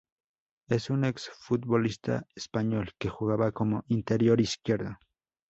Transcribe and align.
Es 0.67 0.89
un 0.89 1.05
exfutbolista 1.05 2.25
español 2.33 2.89
que 2.97 3.07
jugaba 3.07 3.51
como 3.51 3.83
interior 3.87 4.41
izquierdo. 4.41 4.97